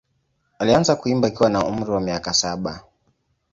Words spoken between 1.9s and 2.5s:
wa miaka